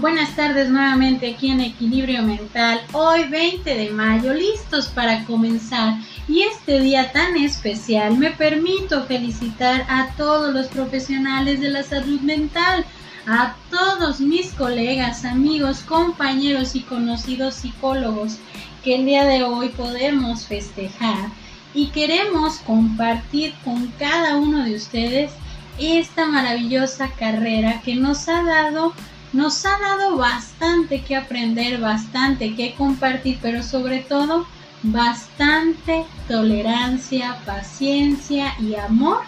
[0.00, 2.80] Buenas tardes nuevamente aquí en Equilibrio Mental.
[2.92, 5.98] Hoy 20 de mayo, listos para comenzar.
[6.26, 12.18] Y este día tan especial me permito felicitar a todos los profesionales de la salud
[12.22, 12.86] mental,
[13.26, 18.38] a todos mis colegas, amigos, compañeros y conocidos psicólogos
[18.82, 21.28] que el día de hoy podemos festejar
[21.74, 25.30] y queremos compartir con cada uno de ustedes
[25.78, 28.94] esta maravillosa carrera que nos ha dado
[29.32, 34.46] nos ha dado bastante que aprender, bastante que compartir, pero sobre todo
[34.82, 39.20] bastante tolerancia, paciencia y amor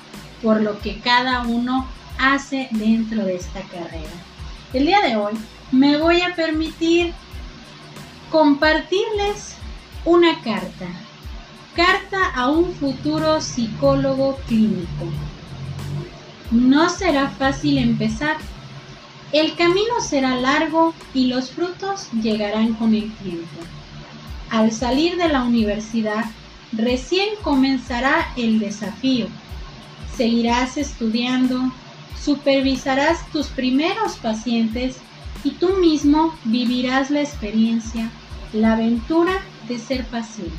[0.42, 1.86] por lo que cada uno
[2.18, 4.10] hace dentro de esta carrera.
[4.72, 5.34] El día de hoy
[5.70, 7.12] me voy a permitir
[8.30, 9.56] compartirles
[10.04, 10.86] una carta.
[11.76, 15.06] Carta a un futuro psicólogo clínico.
[16.50, 18.36] No será fácil empezar.
[19.32, 23.60] El camino será largo y los frutos llegarán con el tiempo.
[24.50, 26.26] Al salir de la universidad,
[26.72, 29.28] recién comenzará el desafío.
[30.14, 31.72] Seguirás estudiando,
[32.22, 34.98] supervisarás tus primeros pacientes
[35.42, 38.10] y tú mismo vivirás la experiencia,
[38.52, 39.32] la aventura
[39.66, 40.52] de ser paciente.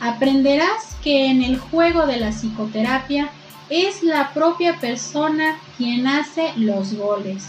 [0.00, 3.30] Aprenderás que en el juego de la psicoterapia
[3.68, 7.48] es la propia persona quien hace los goles.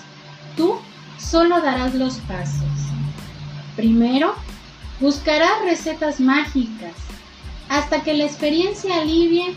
[0.60, 0.76] Tú
[1.18, 2.68] solo darás los pasos.
[3.78, 4.36] Primero,
[5.00, 6.92] buscarás recetas mágicas
[7.70, 9.56] hasta que la experiencia alivie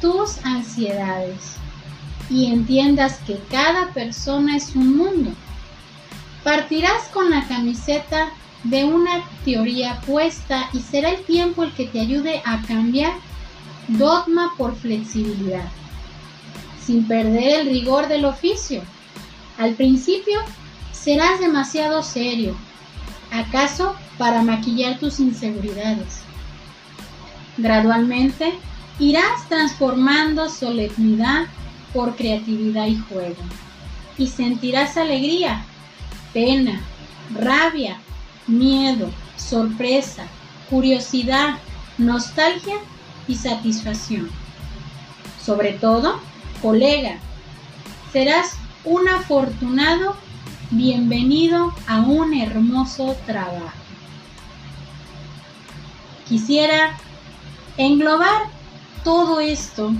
[0.00, 1.56] tus ansiedades
[2.30, 5.32] y entiendas que cada persona es un mundo.
[6.44, 8.30] Partirás con la camiseta
[8.64, 13.12] de una teoría puesta y será el tiempo el que te ayude a cambiar
[13.86, 15.68] dogma por flexibilidad
[16.82, 18.80] sin perder el rigor del oficio.
[19.58, 20.38] Al principio
[20.92, 22.56] serás demasiado serio,
[23.32, 26.20] acaso para maquillar tus inseguridades.
[27.56, 28.56] Gradualmente
[29.00, 31.46] irás transformando solemnidad
[31.92, 33.42] por creatividad y juego,
[34.16, 35.64] y sentirás alegría,
[36.32, 36.80] pena,
[37.34, 37.98] rabia,
[38.46, 40.28] miedo, sorpresa,
[40.70, 41.56] curiosidad,
[41.98, 42.76] nostalgia
[43.26, 44.30] y satisfacción.
[45.44, 46.20] Sobre todo,
[46.62, 47.18] colega,
[48.12, 50.16] serás un afortunado
[50.70, 53.72] bienvenido a un hermoso trabajo.
[56.28, 56.96] Quisiera
[57.76, 58.42] englobar
[59.04, 59.92] todo esto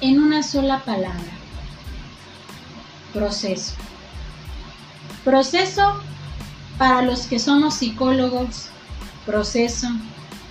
[0.00, 1.32] en una sola palabra.
[3.12, 3.74] Proceso.
[5.24, 6.00] Proceso
[6.78, 8.68] para los que somos psicólogos.
[9.24, 9.88] Proceso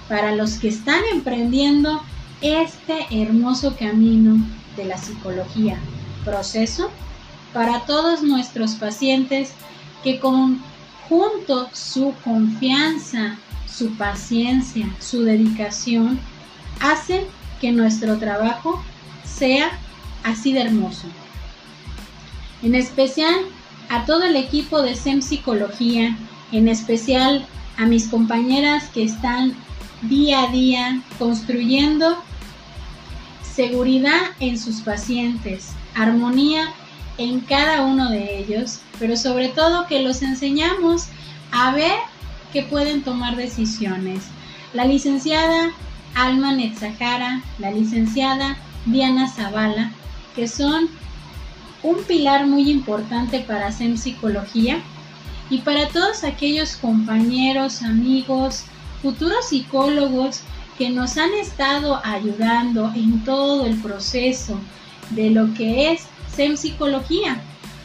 [0.09, 2.01] para los que están emprendiendo
[2.41, 4.37] este hermoso camino
[4.75, 5.77] de la psicología,
[6.23, 6.91] proceso
[7.55, 9.51] para todos nuestros pacientes
[10.03, 10.61] que con
[11.07, 16.19] junto su confianza, su paciencia, su dedicación,
[16.81, 17.23] hacen
[17.61, 18.83] que nuestro trabajo
[19.23, 19.71] sea
[20.25, 21.07] así de hermoso.
[22.61, 23.33] En especial
[23.87, 26.17] a todo el equipo de SEM Psicología,
[26.51, 27.45] en especial
[27.77, 29.55] a mis compañeras que están
[30.01, 32.17] día a día construyendo
[33.55, 36.73] seguridad en sus pacientes, armonía
[37.17, 41.05] en cada uno de ellos, pero sobre todo que los enseñamos
[41.51, 41.93] a ver
[42.51, 44.23] que pueden tomar decisiones.
[44.73, 45.71] La licenciada
[46.15, 49.91] Alma Netzahara, la licenciada Diana Zavala,
[50.35, 50.89] que son
[51.83, 54.81] un pilar muy importante para SEM Psicología
[55.49, 58.63] y para todos aquellos compañeros, amigos,
[59.01, 60.41] futuros psicólogos
[60.77, 64.59] que nos han estado ayudando en todo el proceso
[65.11, 66.03] de lo que es
[66.35, 67.39] SEM Psicología.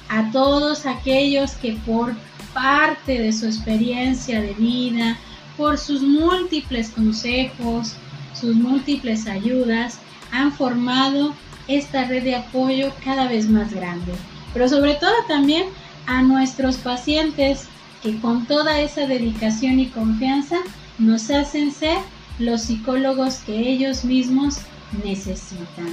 [0.08, 2.14] A todos aquellos que por
[2.52, 5.16] parte de su experiencia de vida,
[5.56, 7.94] por sus múltiples consejos,
[8.34, 9.98] sus múltiples ayudas,
[10.32, 11.34] han formado
[11.68, 14.12] esta red de apoyo cada vez más grande.
[14.52, 15.66] Pero sobre todo también
[16.06, 17.68] a nuestros pacientes
[18.02, 20.56] que con toda esa dedicación y confianza
[20.98, 21.98] nos hacen ser
[22.38, 24.58] los psicólogos que ellos mismos
[25.04, 25.88] necesitan.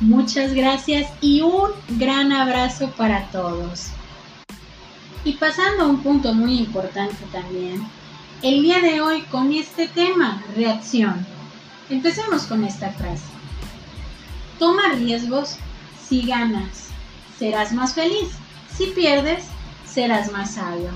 [0.00, 3.88] Muchas gracias y un gran abrazo para todos.
[5.24, 7.86] Y pasando a un punto muy importante también,
[8.42, 11.26] el día de hoy con este tema, reacción.
[11.90, 13.24] Empecemos con esta frase.
[14.58, 15.56] Toma riesgos
[16.02, 16.88] si ganas,
[17.38, 18.30] serás más feliz.
[18.74, 19.44] Si pierdes,
[19.86, 20.90] serás más sabio.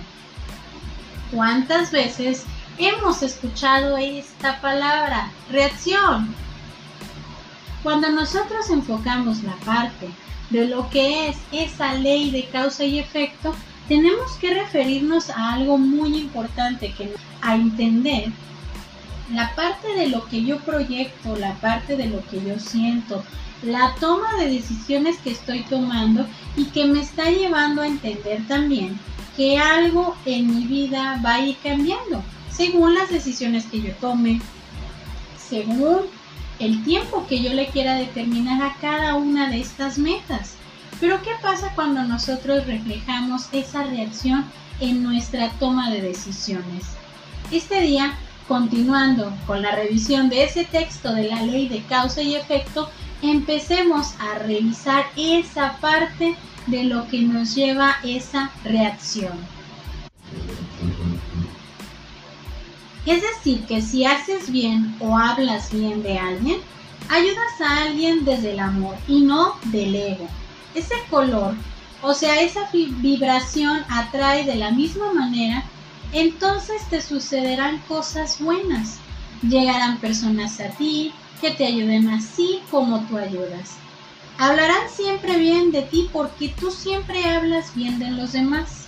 [1.31, 2.45] ¿Cuántas veces
[2.79, 6.35] hemos escuchado esta palabra, reacción.
[7.85, 10.09] Cuando nosotros enfocamos la parte
[10.49, 13.55] de lo que es esa ley de causa y efecto,
[13.89, 18.33] tenemos que referirnos a algo muy importante, que a entender.
[19.31, 23.23] La parte de lo que yo proyecto, la parte de lo que yo siento,
[23.63, 26.27] la toma de decisiones que estoy tomando
[26.57, 28.99] y que me está llevando a entender también
[29.37, 34.41] que algo en mi vida va a ir cambiando según las decisiones que yo tome,
[35.37, 36.05] según
[36.59, 40.55] el tiempo que yo le quiera determinar a cada una de estas metas.
[41.01, 44.45] Pero ¿qué pasa cuando nosotros reflejamos esa reacción
[44.81, 46.85] en nuestra toma de decisiones?
[47.51, 48.17] Este día,
[48.47, 52.89] continuando con la revisión de ese texto de la ley de causa y efecto,
[53.23, 56.37] empecemos a revisar esa parte
[56.67, 59.33] de lo que nos lleva esa reacción.
[63.06, 66.61] Es decir, que si haces bien o hablas bien de alguien,
[67.09, 70.27] ayudas a alguien desde el amor y no del ego.
[70.75, 71.55] Ese color,
[72.03, 75.65] o sea, esa vibración atrae de la misma manera,
[76.12, 78.99] entonces te sucederán cosas buenas.
[79.43, 83.77] Llegarán personas a ti que te ayuden así como tú ayudas.
[84.39, 88.84] Hablarán siempre bien de ti porque tú siempre hablas bien de los demás.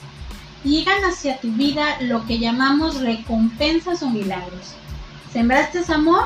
[0.65, 4.75] Llegan hacia tu vida lo que llamamos recompensas o milagros.
[5.33, 6.25] Sembraste amor,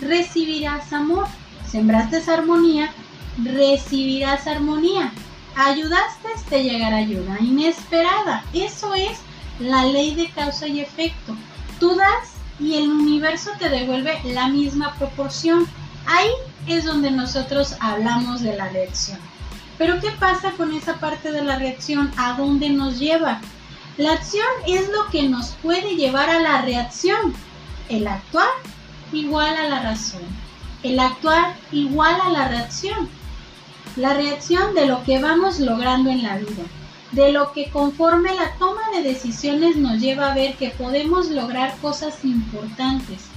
[0.00, 1.26] recibirás amor.
[1.70, 2.90] Sembraste armonía,
[3.44, 5.12] recibirás armonía.
[5.54, 8.44] Ayudaste, te llegará ayuda inesperada.
[8.54, 9.18] Eso es
[9.60, 11.36] la ley de causa y efecto.
[11.78, 15.66] Tú das y el universo te devuelve la misma proporción.
[16.06, 16.30] Ahí
[16.66, 19.18] es donde nosotros hablamos de la reacción.
[19.76, 22.10] Pero ¿qué pasa con esa parte de la reacción?
[22.16, 23.40] ¿A dónde nos lleva?
[23.98, 27.34] La acción es lo que nos puede llevar a la reacción.
[27.90, 28.48] El actuar
[29.12, 30.22] igual a la razón.
[30.82, 33.10] El actuar igual a la reacción.
[33.96, 36.64] La reacción de lo que vamos logrando en la vida.
[37.12, 41.76] De lo que conforme la toma de decisiones nos lleva a ver que podemos lograr
[41.82, 43.28] cosas importantes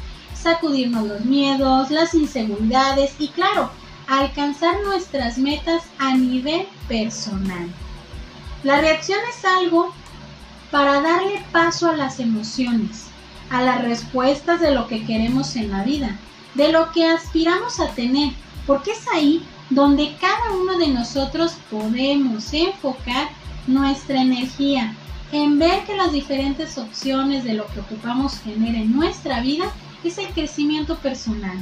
[0.42, 3.70] sacudirnos los miedos, las inseguridades y claro,
[4.08, 7.70] alcanzar nuestras metas a nivel personal.
[8.64, 9.94] La reacción es algo
[10.72, 13.06] para darle paso a las emociones,
[13.50, 16.18] a las respuestas de lo que queremos en la vida,
[16.56, 18.32] de lo que aspiramos a tener,
[18.66, 23.30] porque es ahí donde cada uno de nosotros podemos enfocar
[23.68, 24.96] nuestra energía
[25.32, 29.66] en ver que las diferentes opciones de lo que ocupamos tener en nuestra vida
[30.04, 31.58] es el crecimiento personal,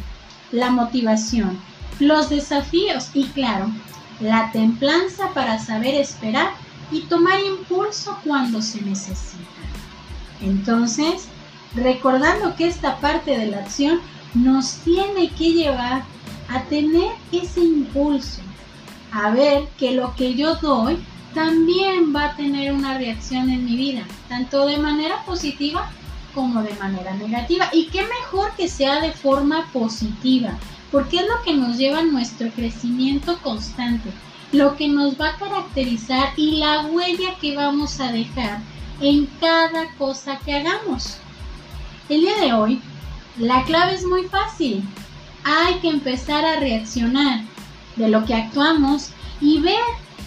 [0.52, 1.60] la motivación,
[2.00, 3.70] los desafíos y claro,
[4.20, 6.50] la templanza para saber esperar
[6.92, 9.44] y tomar impulso cuando se necesita.
[10.42, 11.28] Entonces,
[11.76, 14.00] recordando que esta parte de la acción
[14.34, 16.04] nos tiene que llevar
[16.50, 18.42] a tener ese impulso,
[19.12, 20.98] a ver que lo que yo doy
[21.34, 25.92] también va a tener una reacción en mi vida, tanto de manera positiva
[26.34, 27.70] como de manera negativa.
[27.72, 30.58] Y qué mejor que sea de forma positiva,
[30.92, 34.10] porque es lo que nos lleva a nuestro crecimiento constante,
[34.52, 38.60] lo que nos va a caracterizar y la huella que vamos a dejar
[39.00, 41.18] en cada cosa que hagamos.
[42.10, 42.82] El día de hoy,
[43.38, 44.84] la clave es muy fácil.
[45.44, 47.42] Hay que empezar a reaccionar
[47.96, 49.80] de lo que actuamos y ver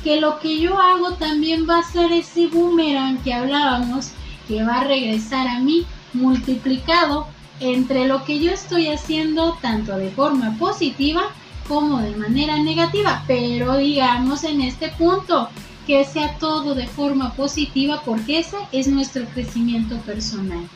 [0.05, 4.11] que lo que yo hago también va a ser ese boomerang que hablábamos
[4.49, 7.27] que va a regresar a mí multiplicado
[7.61, 11.23] entre lo que yo estoy haciendo tanto de forma positiva
[11.69, 15.49] como de manera negativa, pero digamos en este punto
[15.87, 20.69] que sea todo de forma positiva porque ese es nuestro crecimiento personal.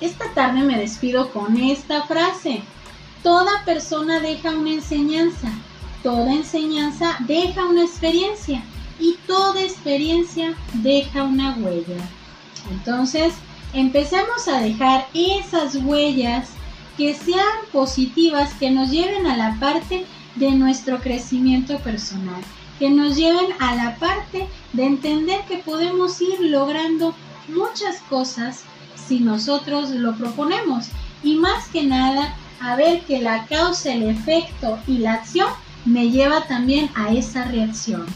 [0.00, 2.62] Esta tarde me despido con esta frase.
[3.22, 5.50] Toda persona deja una enseñanza,
[6.02, 8.62] toda enseñanza deja una experiencia
[9.00, 11.96] y toda experiencia deja una huella.
[12.70, 13.34] Entonces,
[13.72, 16.50] empecemos a dejar esas huellas
[16.98, 22.42] que sean positivas, que nos lleven a la parte de nuestro crecimiento personal,
[22.80, 27.14] que nos lleven a la parte de entender que podemos ir logrando
[27.46, 28.64] muchas cosas
[28.96, 30.88] si nosotros lo proponemos.
[31.22, 35.48] Y más que nada a ver que la causa, el efecto y la acción
[35.84, 38.06] me lleva también a esa reacción.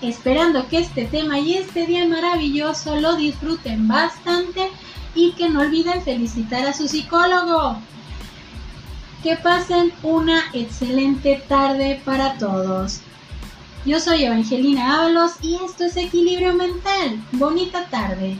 [0.00, 4.70] Esperando que este tema y este día maravilloso lo disfruten bastante
[5.18, 7.76] y que no olviden felicitar a su psicólogo.
[9.24, 13.00] Que pasen una excelente tarde para todos.
[13.84, 17.20] Yo soy Evangelina Ábalos y esto es Equilibrio Mental.
[17.32, 18.36] Bonita tarde.